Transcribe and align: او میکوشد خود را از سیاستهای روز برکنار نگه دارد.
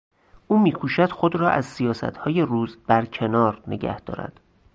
او 0.47 0.59
میکوشد 0.59 1.09
خود 1.11 1.35
را 1.35 1.49
از 1.49 1.65
سیاستهای 1.65 2.41
روز 2.41 2.77
برکنار 2.87 3.63
نگه 3.67 4.01
دارد. 4.01 4.39